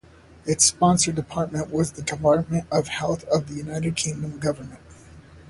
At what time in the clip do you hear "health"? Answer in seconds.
2.87-3.23